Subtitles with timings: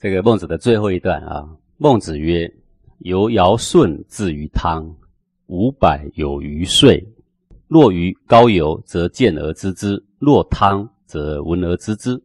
[0.00, 1.48] 这个孟子的最后一段啊。
[1.76, 2.52] 孟子曰
[3.00, 4.94] ：“由尧舜至于汤，
[5.46, 7.04] 五百有余岁。
[7.66, 12.22] 若于高游，则见而知之；若汤，则闻而知之。”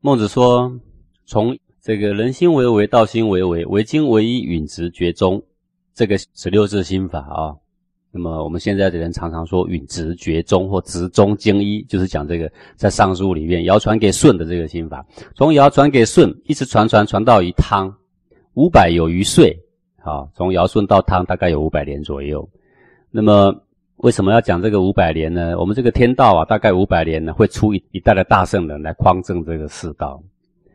[0.00, 0.80] 孟子说
[1.26, 5.42] ：“从这个人心为为，道心为为，为精为一，允直绝中，
[5.92, 7.56] 这个十六字心法啊。
[8.12, 15.04] 那么我们现在的人常常说允直绝中或直中经一，就是讲这个在尚书里面谣传给舜的这个心法，
[15.34, 17.94] 从谣传给舜，一直传传传到于汤。”
[18.54, 19.56] 五百有余岁，
[20.02, 22.46] 好，从尧舜到汤大概有五百年左右。
[23.12, 23.54] 那么
[23.98, 25.56] 为什么要讲这个五百年呢？
[25.56, 30.20] 我们这个天道啊，大概五百年呢，会出一一代的大圣人来匡正这个世道。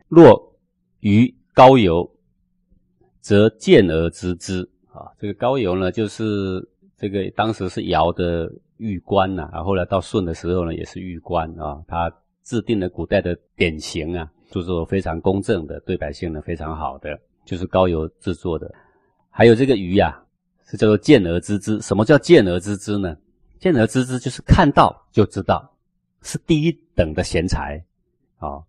[0.08, 0.42] 若
[1.00, 2.10] 于高邮，
[3.20, 4.62] 则见而知之。
[4.90, 6.66] 啊，这个高邮呢，就是
[6.98, 12.10] 这个当时是尧的玉官呐，啊，后来到舜的时候呢，也是玉官啊，他
[12.42, 17.18] 制定了古代的典型啊，就是非常公正的，对百姓呢非常好的。
[17.44, 18.68] 就是高邮制作的，
[19.30, 20.20] 还有这个鱼呀，
[20.64, 21.80] 是叫做见而知之。
[21.80, 23.16] 什么叫见而知之呢？
[23.60, 25.72] 见而知之就是看到就知道，
[26.22, 27.80] 是第一等的贤才
[28.38, 28.60] 啊。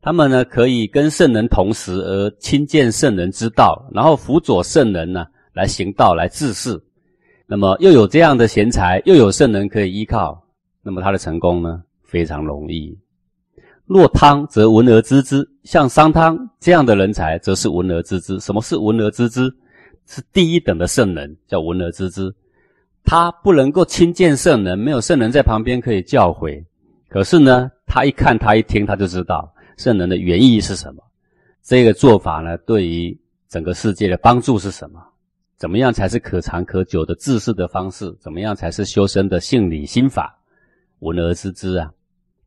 [0.00, 6.82] 他们呢可以跟圣人同时而亲见圣人之道，然后辅佐圣人呢来行道来治世。
[7.52, 10.42] 那么又有这样的贤才，又有圣人可以依靠，
[10.82, 12.98] 那么他的成功呢非常容易。
[13.84, 18.40] 若汤则闻而知之，像商汤这样的人才，则是闻而知之。
[18.40, 19.54] 什么是闻而知之？
[20.06, 22.34] 是第一等的圣人，叫闻而知之。
[23.04, 26.64] 他不能够亲见圣人，没有圣人在旁边可以教诲。
[27.10, 31.02] 可是呢，他一看，他一听，他就知道圣人的原意是什么。
[31.62, 33.14] 这个做法呢，对于
[33.46, 34.98] 整个世界的帮助是什么？
[35.62, 38.12] 怎么样才是可长可久的治世的方式？
[38.18, 40.36] 怎么样才是修身的性理心法？
[40.98, 41.92] 闻而知之啊！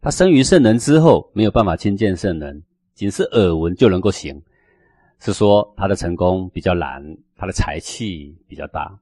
[0.02, 2.62] 他生于圣人之后，没有办法亲见圣人，
[2.94, 4.44] 仅是耳闻就能够行，
[5.20, 7.02] 是说他的成功比较难，
[7.38, 9.00] 他的才气比较大。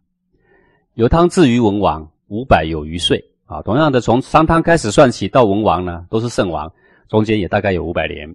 [0.94, 3.64] 由汤至于文王，五百有余岁啊。
[3.64, 6.72] 同样的，从商汤开始算起到文王呢，都是圣王，
[7.10, 8.32] 中间也大概有五百年。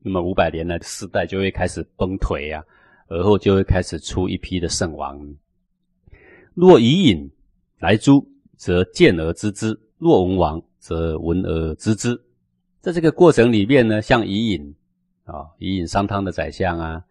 [0.00, 2.64] 那么五百年呢，世代就会开始崩颓啊，
[3.08, 5.20] 而后就会开始出一批的圣王。
[6.54, 7.30] 若以隐
[7.80, 8.24] 来诛，
[8.56, 10.62] 则见而知之；若文王。
[10.80, 12.18] 则闻而知之，
[12.80, 14.74] 在这个过程里面呢，像伊尹
[15.24, 17.04] 啊，伊尹商汤的宰相啊，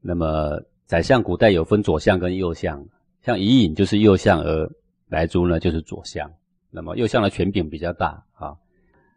[0.00, 2.82] 那么宰相古代有分左相跟右相，
[3.20, 4.70] 像伊尹就是右相，而
[5.08, 6.32] 来诛呢就是左相，
[6.70, 8.54] 那么右相的权柄比较大啊。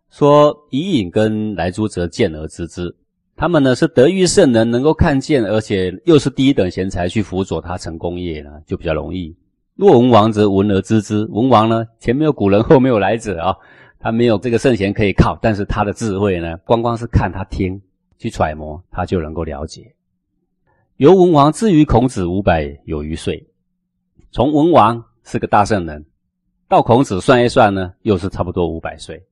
[0.10, 2.94] 说伊尹跟来诛则见而知之，
[3.38, 9.38] 他们呢是德育圣人，能够看见，而且又是第一等贤才去辅佐他成功业呢，就比较容易。
[9.76, 11.24] 若文王则闻而知之。
[11.30, 13.56] 文王呢，前没有古人，后没有来者啊，
[14.00, 17.80] 他没有这个圣贤可以靠，但是他的智慧呢，光光是看他听
[18.18, 19.94] 去揣摩，他就能够了解。
[20.96, 23.48] 由文王至于孔子五百有余岁，
[24.32, 26.04] 从文王是个大圣人，
[26.68, 29.24] 到孔子算一算呢，又是差不多五百岁。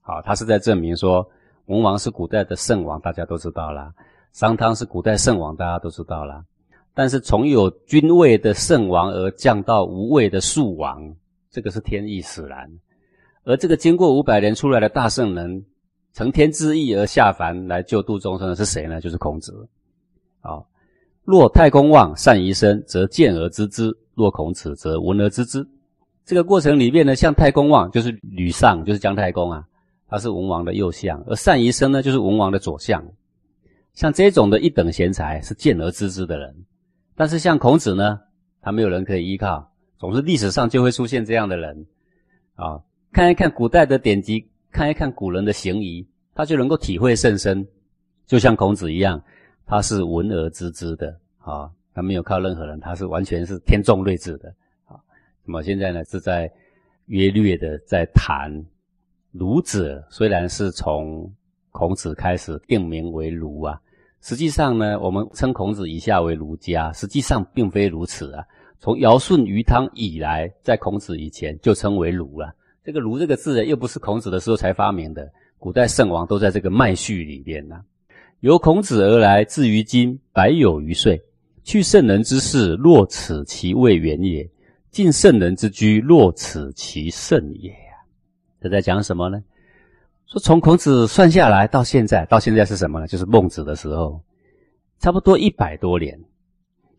[0.00, 1.28] 好，他是在证明说，
[1.68, 3.92] 文王是古代的圣王，大家都知道啦；
[4.32, 6.42] 商汤是古代圣王，大家都知道啦。
[6.94, 11.14] 但是从有君位的圣王而降到无位的庶王，
[11.50, 12.68] 这个是天意使然。
[13.44, 15.64] 而这个经过五百年出来的大圣人，
[16.14, 19.00] 承天之意而下凡来救度众生的是谁呢？
[19.00, 19.68] 就是孔子。
[20.40, 20.64] 啊，
[21.24, 25.66] 若太公望善遗身，则见而知之；若孔子，则闻而知之。
[26.24, 29.64] 这个过程里面呢，像太公望就是吕尚，就是姜太公啊，
[30.08, 33.04] 他是文王的右相；而善遗身呢，就是文王的左相。
[33.92, 36.54] 像这种的一等贤才，是见而知之的人。
[37.14, 38.20] 但是像孔子呢，
[38.60, 41.86] 他没有人可以依靠，总是历史上就会出现这样的人，
[42.54, 42.80] 啊，
[43.12, 47.66] 看一看古代的典籍，看一看古人的行仪，他就能够体会甚深，
[48.24, 49.20] 就像孔子一样，
[49.66, 54.48] 他是闻而知之的，啊，他没有靠任何人，他是完全是天纵睿智的，
[54.84, 54.94] 啊，
[55.44, 56.48] 那么现在呢是在
[57.06, 58.48] 约略的在谈
[59.38, 61.32] 儒者，虽然是从
[61.70, 63.80] 孔子开始定名为儒啊。
[64.20, 68.44] 实际上呢，我们称孔子以下为儒家，实际上并非如此啊。
[68.80, 72.52] 从尧舜禹汤以来，在孔子以前就称为儒了。
[72.82, 77.76] 这个“儒”这个字呢，又不是孔子的时候才发明的，古代圣王都在这个脉序里边呢。
[78.40, 81.22] 由孔子而来，至于今百有余岁。
[81.62, 84.42] 去圣人之事，若此其未远也；
[84.90, 87.72] 进圣人之居，若此其甚也。
[88.60, 89.42] 这在讲什么呢？
[90.26, 93.06] 说从孔子算下来到现在，到现在是什么呢？
[93.06, 94.20] 就是孟子的时候，
[94.98, 96.18] 差不多一百多年。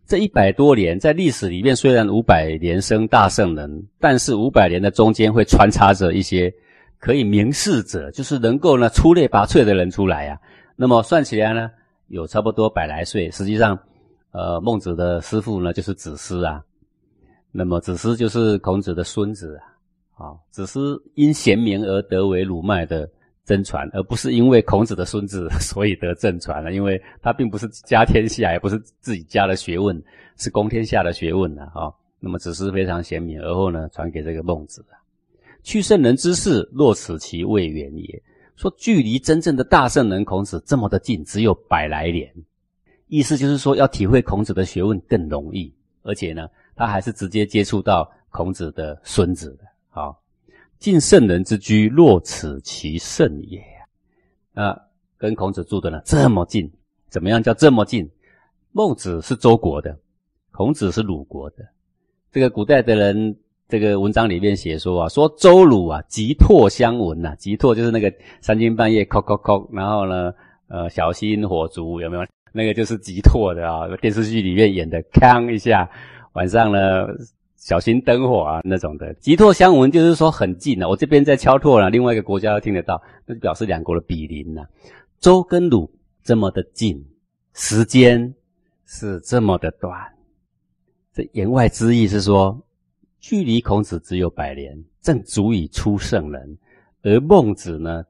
[0.07, 6.51] 这一百多年在历史里面，虽然五百年生大圣人，但是五百年的中间会穿插着一些
[6.97, 10.39] 可以明示者，就是能够呢出类拔萃的人出来呀。
[10.75, 11.69] 那么算起来呢，
[12.07, 13.29] 有差不多百来岁。
[13.29, 13.77] 实际上，
[14.31, 16.63] 呃，孟子的师傅呢就是子思啊。
[17.51, 19.68] 那么子思就是孔子的孙子啊。
[20.19, 20.79] 啊，只是
[21.15, 23.09] 因贤明而得为鲁脉的
[23.45, 26.73] 真传，而不是因为孔子的孙子 所以得正传了。
[26.73, 29.99] 因为他并不是家天下，也不是自己家的学问，
[30.37, 31.63] 是公天下的学问呢。
[31.73, 31.89] 啊，
[32.19, 34.99] 那么只是非常贤明，而后呢传给这个孟子啊。
[35.63, 38.21] 去圣人之事，若此其未远也。
[38.55, 42.29] 说距离真正的大圣人孔子这么的近，只有百来年，
[43.07, 45.73] 意思就是说要体会孔子的学问更容易，
[46.03, 46.45] 而且呢，
[46.75, 49.68] 他还是直接接触到孔子的孙子的。
[49.89, 50.21] 好，
[50.77, 53.61] 近圣人之居，若此其圣也。
[54.53, 54.79] 啊，
[55.17, 56.71] 跟孔子住的呢这么近，
[57.09, 58.09] 怎么样叫这么近？
[58.71, 59.97] 孟子是周国的，
[60.51, 61.57] 孔子是鲁国的。
[62.31, 63.35] 这个古代的人。
[63.71, 68.11] 这个文章里面写说啊，说周鲁啊，急拓相闻呐，急拓就是那个
[68.41, 70.33] 三更半夜叩叩叩，然后呢，
[70.69, 72.25] 呃，小心火烛有没有？
[72.51, 75.87] 那个就是急拓的啊，电视剧里面演的，锵一下，
[76.33, 77.05] 晚上呢，
[77.59, 79.13] 小心灯火啊那种的。
[79.15, 84.63] 极拓相闻就是说很近了，我这边在敲拓了，另外一个国家都听得到，那就表示两国的比邻呐。
[85.19, 85.91] 周跟鲁
[86.23, 87.05] 这么的近，
[87.53, 88.33] 时间
[88.85, 89.93] 是这么的短，
[91.13, 92.59] 这言外之意是说。
[93.21, 96.55] 距离孔子只有百年，正足以出圣人；
[97.01, 98.01] 而孟子呢，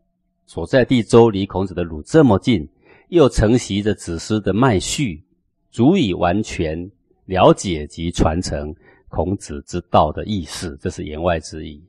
[0.45, 2.69] 所在地周离孔子的鲁这么近，
[3.07, 5.23] 又承袭着子思的脉序，
[5.71, 6.91] 足以完全
[7.25, 8.71] 了解及传承
[9.09, 10.77] 孔子之道的意思。
[10.81, 11.83] 这是言外之意。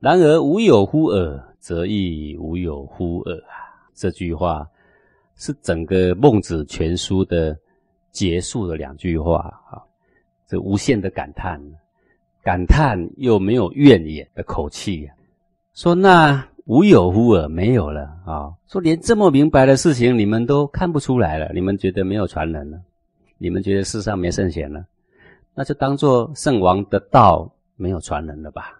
[0.00, 3.80] 然而无有乎尔，则亦无有乎尔啊！
[3.94, 4.66] 这句话
[5.36, 7.56] 是整个孟子全书的
[8.10, 9.38] 结束的两句话
[9.70, 9.80] 啊，
[10.46, 11.60] 这无限的感叹。
[12.42, 15.12] 感叹又没有怨言的口气呀，
[15.74, 18.52] 说那无有乎尔，没有了啊！
[18.68, 22.78] 说连这么明白的事情你们都看不出来了，你们觉得没有传人了，
[23.38, 24.84] 你们觉得世上没圣贤了，
[25.56, 28.78] 那就当做圣王的道没有传人了吧？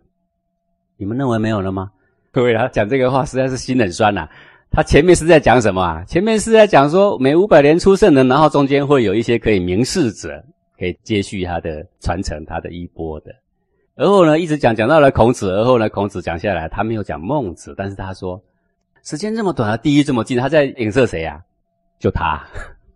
[0.98, 1.90] 你们认为没有了吗？
[2.30, 4.28] 各位啊，讲这个话实在是心很酸呐。
[4.70, 6.04] 他前面是在讲什么啊？
[6.04, 10.44] 前面是在讲说每五百年出圣人，然后中间会有一些可以明示者，
[10.78, 13.34] 可以接续他的传承，他的衣钵的。
[13.94, 18.38] 而后呢，一直讲讲到了孔子，而后呢，孔子讲下来，他没有讲孟子，但是他说，
[19.02, 21.42] 时间这么短，地狱这么近，他在影射谁呀？
[21.98, 22.38] 就他。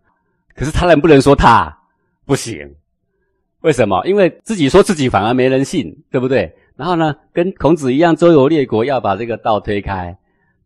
[0.53, 1.75] 可是他能不能说他
[2.25, 2.71] 不行？
[3.61, 4.05] 为什么？
[4.05, 6.53] 因为自己说自己反而没人信，对不对？
[6.75, 10.17] 然后呢，跟孔子一样，周游列国要把这个道推开，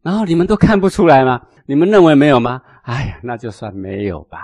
[0.02, 1.42] 然后你们都看不出来吗？
[1.66, 2.62] 你们认为没有吗？
[2.84, 4.40] 哎呀，那就算没有吧。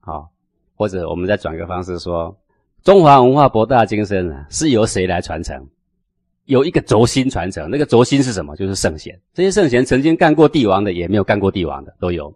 [0.00, 0.30] 好，
[0.76, 2.36] 或者我们再转个方式说。
[2.82, 5.66] 中华文化博大精深啊，是由谁来传承？
[6.44, 8.54] 有一个轴心传承，那个轴心是什么？
[8.56, 9.18] 就是圣贤。
[9.32, 12.30] 这些圣贤曾经干过帝王的，也没有干过帝王的，都有。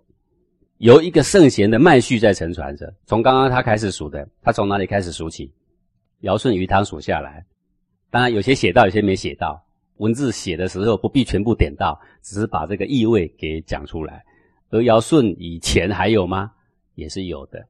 [0.78, 2.92] 由一个圣贤的脉序在承传着。
[3.06, 5.52] 从刚刚他开始数的，他从哪里开始数起？
[6.20, 7.44] 尧舜禹汤数下来，
[8.10, 9.64] 当然有些写到，有些没写到。
[9.98, 14.24] 文字写的时候不必全部点到，只是把这个意味给讲出来。
[14.70, 16.50] 而尧舜以前还有吗？
[16.94, 17.64] 也是有的。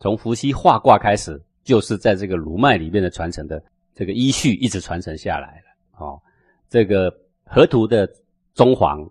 [0.00, 1.40] 从伏羲画卦开始。
[1.66, 3.60] 就是在这个卢脉里面的传承的
[3.92, 5.64] 这个依序一直传承下来了。
[5.98, 6.22] 哦，
[6.70, 7.12] 这个
[7.44, 8.08] 河图的
[8.54, 9.04] 中黄，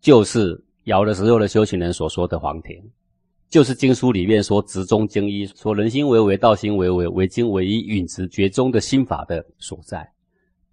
[0.00, 2.82] 就是尧的时候的修行人所说的黄庭，
[3.48, 10.08] 就是经书里面说直中经一，说人心为为，道心为为，为经为一，允直绝中的心法的所在。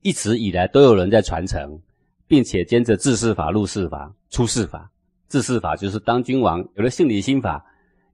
[0.02, 1.80] 一直以来都有人在传承，
[2.28, 4.92] 并且兼着治世法、入世法、出世法。
[5.30, 7.64] 治世法就是当君王，有了性理心法，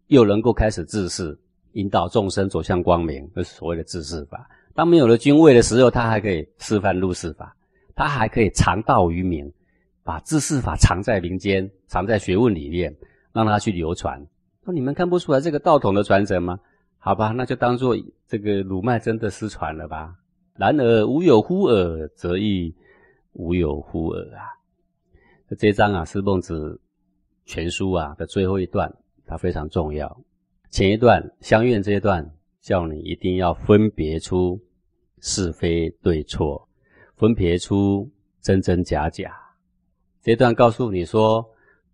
[0.08, 1.38] 又能够开始治世。
[1.74, 4.50] 引导众生走向光明，就是所谓的治世法。
[4.74, 7.56] 当没有了君位的时候，他还可以示范入世法，
[7.96, 9.52] 他还可以藏道于民，
[10.08, 12.96] 把治世法藏在民间，藏在学问里面，
[13.34, 14.26] 让他去流传。
[14.64, 16.58] 说你们看不出来这个道统的传承吗？
[16.98, 17.94] 好吧，那就当做
[18.26, 20.16] 这个鲁脉真的失传了吧。
[20.56, 22.74] 然而无有乎尔，则亦
[23.34, 24.48] 无有乎尔啊。
[25.58, 26.80] 这章啊是孟子
[27.44, 28.90] 全书啊的最后一段，
[29.26, 30.22] 它非常重要。
[30.72, 32.26] 前一段相怨这一段，
[32.62, 34.58] 叫你一定要分别出
[35.20, 36.66] 是非对错，
[37.18, 38.10] 分别出
[38.42, 39.34] 真真假假。
[40.24, 41.46] 这段告诉你说，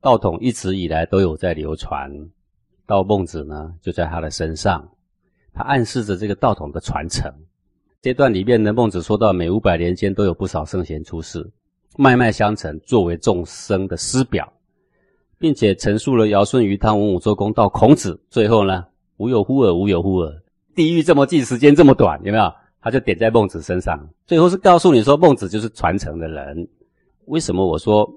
[0.01, 2.11] 道统一直以来都有在流传，
[2.85, 4.87] 到孟子呢就在他的身上，
[5.53, 7.31] 他暗示着这个道统的传承。
[8.01, 11.49] 这段里面呢，孟子说到，每五百年间都有不少圣贤出世，
[11.97, 14.51] 脉脉相承，作为众生的师表。
[15.39, 18.85] 并且陈述了尧舜禹汤文武周公到孔子，最后呢，
[19.17, 20.33] 无有乎尔，无有乎尔，
[20.73, 22.49] 地狱这么近，时间这么短，有没有？
[22.79, 26.65] 他就点在孟子身上，最后是告诉你说，孟子就是传承的人。
[27.27, 28.09] 为什么我说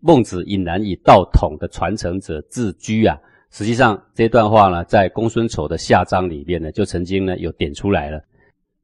[0.00, 3.16] 孟子引然以道统的传承者自居啊？
[3.50, 8.22] 实际上这段话呢，在公孙丑的下章里边呢，就曾经呢有点出来了。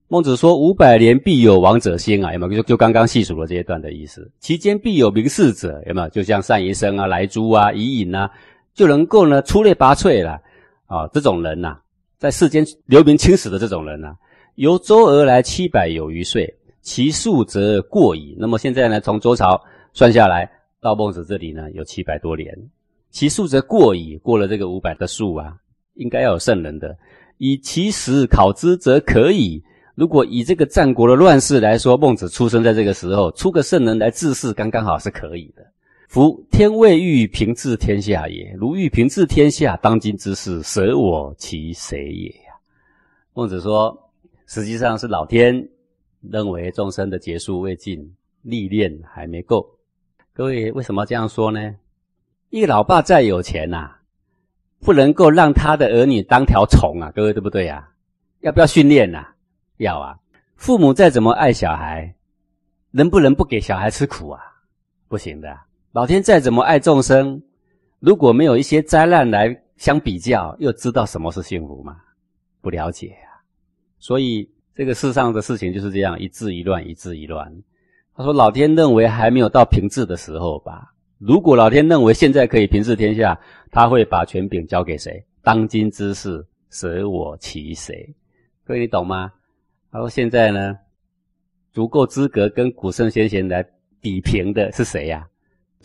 [0.09, 2.63] 孟子说：“五百年必有王者兴啊，有没有？
[2.63, 4.31] 就就刚刚细数了这一段的意思。
[4.39, 6.09] 其间必有名士者，有没有？
[6.11, 8.31] 就像单于生啊、来朱啊、伊尹啊，
[8.75, 10.41] 就能够呢出类拔萃了
[10.87, 11.09] 啊。
[11.13, 11.79] 这种人呐，
[12.19, 14.15] 在世间留名青史的这种人呐，
[14.55, 16.55] 由周而来七百有余岁，
[16.87, 18.37] 其数则过矣。
[18.39, 19.61] 那么现在呢，从周朝
[19.93, 20.49] 算下来
[20.81, 22.57] 到孟子这里呢，有七百多年，
[23.11, 25.53] 其数则过矣，过了这个五百的数啊，
[25.95, 26.97] 应该要有圣人的。
[27.39, 29.61] 以其时考之，则可以。”
[29.97, 35.67] 如果以这个战国的乱世来说，孟子出生在这个时候，出个圣人来治世，刚刚好是可以的。
[36.07, 42.55] 夫天未欲平治天下也，如欲平治天下，当今之事，舍我其谁也呀？
[43.35, 43.99] 孟子说，
[44.47, 45.69] 实际上是老天
[46.31, 49.67] 认为众生的结束未尽，历练还没够。
[50.33, 51.75] 各位为什么这样说呢？
[52.51, 53.91] 一个老爸再有钱呐，
[54.81, 57.89] 不能够让他的儿女当条虫啊，各位对不对呀？
[58.41, 59.27] 要不要训练呐？
[59.79, 60.19] 要啊，
[60.55, 62.15] 父母再怎么爱小孩，
[62.91, 64.41] 能不能不给小孩吃苦啊？
[65.09, 65.59] 不行的。
[65.93, 67.43] 老天再怎么爱众生，
[67.99, 71.97] 如果没有一些灾难来相比较，又知道什么是幸福吗？
[72.61, 73.41] 不了解啊。
[73.99, 77.51] 所以这个世上的事情就是这样，一治一乱，一治一乱。
[78.15, 80.93] 他说：“老天认为还没有到平治的时候吧？
[81.19, 83.41] 如果老天认为现在可以平治天下，
[83.71, 85.25] 他会把权柄交给谁？
[85.43, 88.15] 当今之事，舍我其谁？
[88.65, 89.33] 各位，你懂吗？”
[89.91, 90.77] 他说：“现在呢，
[91.73, 93.67] 足够资格跟古圣先贤来
[93.99, 95.27] 比评的是谁呀？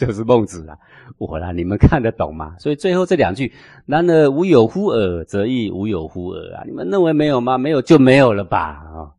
[0.01, 0.75] 就是孟子啊！
[1.20, 2.55] 我啦，你们看得懂吗？
[2.58, 3.53] 所以最后这两句
[3.86, 6.63] ‘然而无有乎尔’，则亦无有乎尔啊！
[6.65, 7.55] 你们认为没有吗？
[7.55, 8.60] 没有就没有了吧？
[8.60, 9.13] 啊！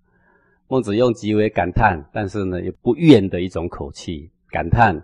[0.66, 5.00] 孟子用极为感叹，但是呢，也不怨的一种口气，感叹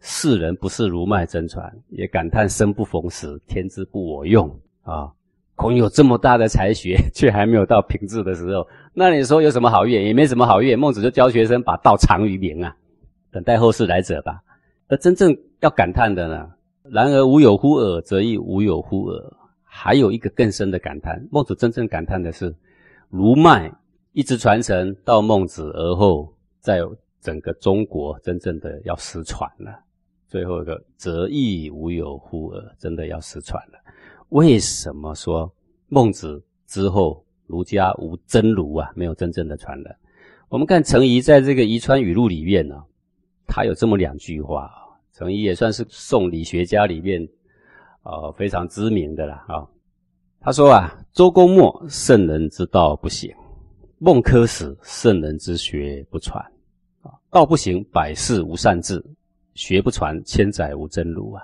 [0.00, 4.46] 世人不是如脉真传，也感叹生不逢时，天之不我用
[4.82, 5.10] 啊！
[5.54, 10.04] 孔有这么大的才学， 却还没有到平治的时候。”那你说有什么好怨？
[10.04, 10.78] 也没什么好怨。
[10.78, 12.76] 孟子就教学生把道藏于民啊，
[13.32, 14.42] 等待后世来者吧。
[14.88, 16.50] 而真正要感叹的呢，
[16.84, 19.32] 然而无有乎尔，则亦无有乎尔。
[19.62, 22.54] 还有一个更深的感叹，孟子真正感叹的是，
[23.10, 23.70] 儒脉
[24.12, 26.80] 一直传承到孟子而后，在
[27.20, 29.78] 整个中国真正的要失传了。
[30.28, 33.78] 最后一个，则亦无有乎尔，真的要失传了。
[34.30, 35.52] 为什么说
[35.88, 37.22] 孟子之后？
[37.48, 39.96] 儒家无真儒啊，没有真正的传人。
[40.48, 42.82] 我们看程颐在这个《宜川语录》里面呢，
[43.46, 44.70] 他有这么两句话。
[45.12, 47.26] 程颐也算是宋理学家里面，
[48.02, 49.66] 呃，非常知名的了啊。
[50.40, 53.30] 他说啊：“周公末，圣人之道不行；
[53.98, 56.44] 孟轲死，圣人之学不传。
[57.00, 58.98] 啊，道不行，百世无善治；
[59.54, 61.42] 学不传，千载无真儒啊。”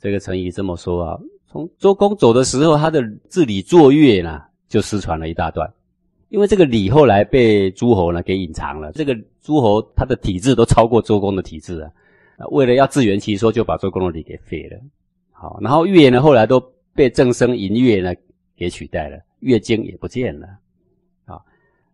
[0.00, 1.18] 这个程颐这么说啊。
[1.46, 4.40] 从周公走的时候，他的治理作乐呢？
[4.68, 5.70] 就失传了一大段，
[6.32, 8.90] 因为这个礼后来被诸侯呢给隐藏了。
[8.92, 14.78] 这个诸侯他的体制都超过周公的体制啊，为了要自圆其说，就把周公的礼给废了。
[15.30, 16.58] 好，然后乐呢后来都
[16.94, 18.14] 被郑生吟乐呢
[18.56, 20.46] 给取代了，乐经也不见了。
[21.26, 21.38] 啊，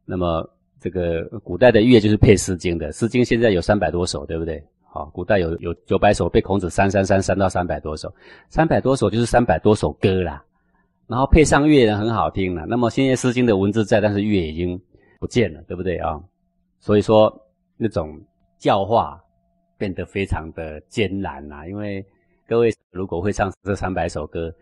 [0.04, 0.49] 那么
[0.80, 4.62] 这个古代的乐就是配诗经的，诗经现在有三百多首，对不对？
[4.85, 8.14] 好，古代有有九百首，被孔子删删删删到三百多首，
[8.50, 10.45] 三百多首就是三百多首歌啦。
[11.08, 12.66] 然后配上乐呢，很好听了。
[12.66, 14.78] 那么现在《诗经》的文字在，但是乐已经
[15.18, 16.20] 不见了，对不对啊？
[16.80, 17.34] 所以说
[17.78, 18.20] 那种
[18.58, 19.18] 教化
[19.78, 21.66] 变得非常的艰难呐。
[21.66, 22.04] 因为
[22.46, 24.52] 各位如果会唱这三百首歌，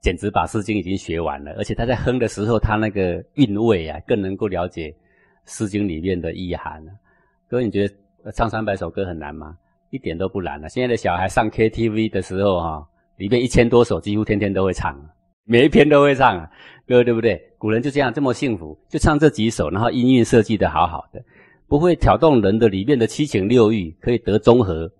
[0.00, 1.52] 简直把《诗经》已经学完了。
[1.52, 4.90] 而且他在哼的时候，他那个韵味啊，更能够了解
[5.46, 6.90] 《诗经》里面的意涵了。
[7.48, 7.88] 各位，你觉
[8.24, 9.56] 得唱三百首歌很难吗？
[9.90, 10.68] 一点都不难了。
[10.68, 12.84] 现在的小孩上 KTV 的时候啊，
[13.16, 15.00] 里面一千多首，几乎天天都会唱。
[15.46, 16.50] 每一篇都会唱啊，
[16.88, 17.40] 歌对不对？
[17.58, 21.22] 古人就这样这么幸福，就唱这几首，然后音韵设计的好好的，
[21.68, 24.90] 不会挑动人的里面的七情六欲，可以得综合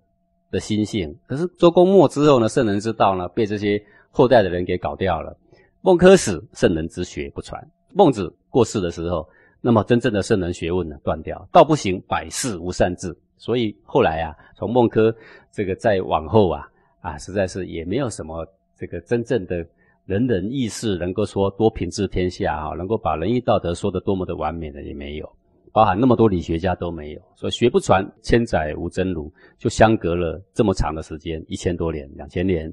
[0.51, 1.15] 的心性。
[1.27, 5.35] 可是周公末之后呢，圣人之道呢，被这些后代的人给搞掉了。
[5.81, 7.59] 孟轲死，圣人之学不传；
[7.93, 9.27] 孟子过世的时候，
[9.61, 11.47] 那么真正的圣人学问呢，断掉。
[11.51, 13.15] 道不行，百事无善治。
[13.37, 15.11] 所以后来啊，从孟轲
[15.51, 16.67] 这个再往后啊，
[17.01, 18.47] 啊，实在是也没有什么
[18.77, 19.65] 这个真正的。
[20.05, 25.27] 人人义士能够说多平治天下啊，能够把仁义道德说得多么的完美的也没有，
[25.71, 32.71] 包含那么多理学家都没有，所以学不传，千载无真儒，就相隔了这么长的时间，一千多年、两千年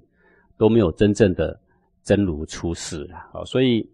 [0.58, 1.58] 都没有真正的
[2.02, 3.42] 真儒出世啊！
[3.46, 3.88] 所以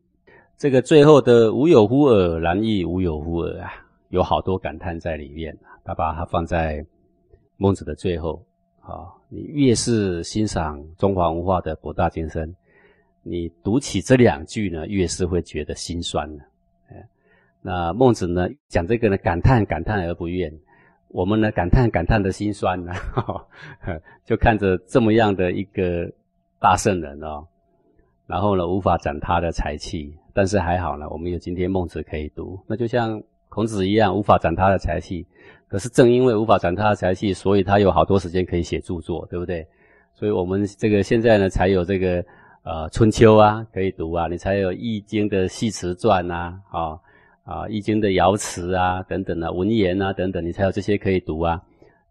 [0.57, 3.71] 这个最后的无有乎尔，然亦无有乎尔啊，
[4.09, 5.79] 有好多感叹在里面啊。
[5.85, 6.85] 他把它放在
[7.57, 8.45] 孟子的最后
[8.81, 12.53] 啊，你越是欣赏中华文化的博大精深。
[13.29, 16.45] 你读起这两句呢，越是会觉得心酸的。
[17.61, 20.51] 那孟子呢讲这个呢，感叹感叹而不怨；
[21.09, 22.93] 我们呢感叹感叹的心酸呢，
[24.25, 26.11] 就看着这么样的一个
[26.61, 27.45] 大圣人哦，
[28.27, 32.59] 然后呢无法展他的才气，但是还好呢，我们有今天孟子可以读。
[32.67, 35.27] 那就像孔子一样，无法展他的才气，
[35.67, 39.67] 可是正因为无法展他的才气，所以他有好多时间可以写著作，对不对？
[40.15, 42.25] 所以我们这个现在呢才有这个
[42.69, 47.01] 呃春秋啊可以读啊，你才有易经的系辞传呐，啊。
[47.49, 51.59] 啊，《易经》的爻辞啊，等等啊，文言啊，等等，你才有这些可以读啊。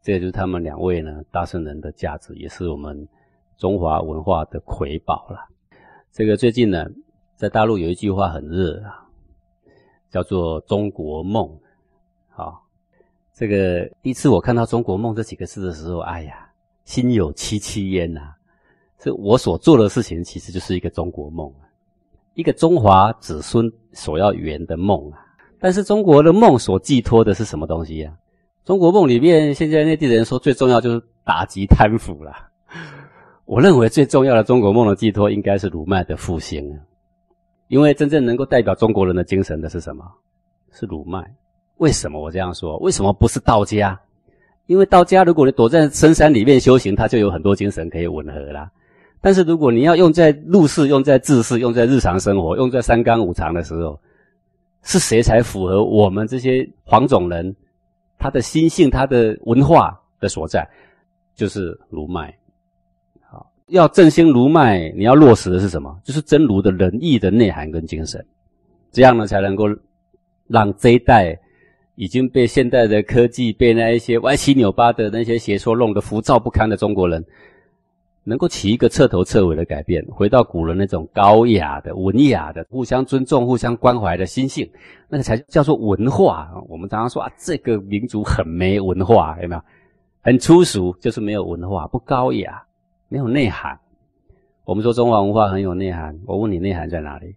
[0.01, 3.07] 这个就是他们两位呢，大圣人的价值，也是我们
[3.55, 5.37] 中华文化的瑰宝了。
[6.11, 6.87] 这个最近呢，
[7.35, 9.05] 在大陆有一句话很热啊，
[10.09, 11.47] 叫做“中国梦”。
[12.33, 12.65] 好，
[13.31, 16.49] 这个第一次我看到“中国梦”这几个字的时候，哎呀，
[16.83, 18.33] 心有戚戚焉呐。
[18.99, 21.51] 这我所做的事情，其实就是一个中国梦，
[22.33, 25.19] 一个中华子孙所要圆的梦啊。
[25.59, 28.13] 但是中国的梦所寄托的是什么东西呀？
[28.65, 32.31] 中国梦里面，现在内地人说最重要就是打击贪腐了。
[33.45, 36.77] 我认为最重要的中国梦的寄托应该是儒脉的复兴，
[37.69, 40.03] 因为真正能够代表中国人的精神的是什么？
[40.71, 41.23] 是儒脉。
[41.77, 42.77] 为什么我这样说？
[42.79, 43.99] 为什么不是道家？
[44.65, 48.69] 因为道家如果你躲在深山里面修行，他就有很多精神可以吻合啦。
[49.27, 53.99] 但是如果你要用在入世、用在治世、用在日常生活、用在三纲五常的时候，
[54.83, 57.53] 是谁才符合我们这些黄种人
[58.17, 60.65] 他的心性、他的文化的所在？
[61.35, 62.33] 就是儒脉。
[63.29, 65.93] 好，要振兴儒脉，你要落实的是什么？
[66.05, 68.25] 就是真儒的仁义的内涵跟精神。
[68.93, 69.65] 这样呢，才能够
[70.47, 71.37] 让这一代
[71.95, 77.21] 已经被现代的科技、被那一些歪七扭八的那些邪说弄得浮躁不堪的中国人。
[78.27, 84.69] 能够起一个彻头彻尾的改变，回到古人那种高雅的、文雅的、互相尊重、互相关怀的心性，
[85.07, 86.51] 那个才叫做文化。
[86.67, 89.61] 我们常常说啊，这个民族很没文化，有没有？
[90.21, 92.61] 很粗俗，就是没有文化，不高雅，
[93.07, 93.79] 没有内涵。
[94.65, 97.33] 我们说中华文化很有内涵，我问你，内涵在哪里？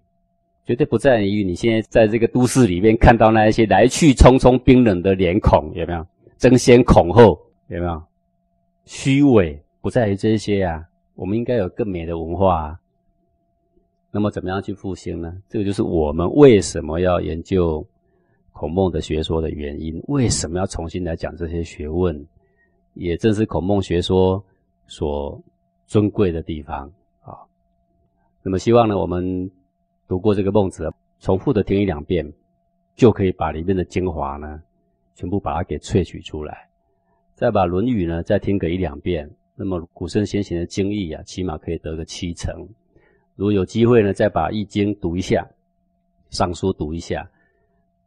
[0.66, 6.04] 绝对不在于你现在在这个都市里面看到那一些来去匆匆、冰冷的脸孔，有没有？
[6.36, 8.02] 争先恐后，有没有？
[8.86, 9.56] 虚伪。
[9.80, 12.62] 不在于这些啊，我们应该有更美的文化。
[12.62, 12.80] 啊
[14.12, 15.40] 那么，怎么样去复兴呢？
[15.48, 17.86] 这个就是我们为什么要研究
[18.50, 20.02] 孔孟的学说的原因。
[20.08, 22.26] 为什么要重新来讲这些学问？
[22.94, 24.44] 也正是孔孟学说
[24.88, 25.40] 所
[25.86, 27.38] 尊贵的地方啊。
[28.42, 29.48] 那么，希望呢，我们
[30.08, 32.32] 读过这个孟子，重复的听一两遍，
[32.96, 34.60] 就可以把里面的精华呢，
[35.14, 36.68] 全部把它给萃取出来。
[37.36, 39.30] 再把《论语》呢，再听个一两遍。
[39.62, 42.66] 那么古圣先贤的经义啊，起码可以得个七成。
[43.36, 45.46] 如果有机会呢，再把《易经》读一下，
[46.34, 47.30] 《尚书》读一下，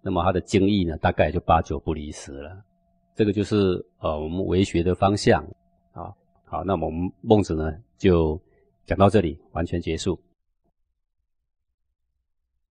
[0.02, 2.60] 那么他的经义呢，大概就八九不离十了。
[3.14, 5.44] 这个就是呃我们为学的方向
[5.92, 6.12] 啊。
[6.44, 8.42] 好，那么我们孟子呢，就
[8.88, 10.20] 讲到这里，完全结束。